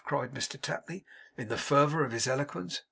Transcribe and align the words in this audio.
cried 0.03 0.31
Mr 0.33 0.59
Tapley, 0.59 1.05
in 1.37 1.47
the 1.47 1.57
fervour 1.57 2.03
of 2.03 2.11
his 2.11 2.25
eloquence. 2.25 2.79